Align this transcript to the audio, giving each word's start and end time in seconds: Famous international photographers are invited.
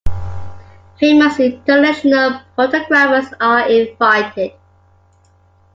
Famous 0.99 1.39
international 1.39 2.39
photographers 2.55 3.31
are 3.39 3.69
invited. 3.69 4.53